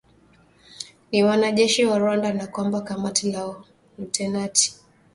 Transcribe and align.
ni 1.11 1.23
wanajeshi 1.23 1.85
wa 1.85 1.97
Rwanda 1.97 2.33
na 2.33 2.47
kwamba 2.47 2.81
kamanda 2.81 3.39
wao 3.45 3.65
lutenati 3.97 4.75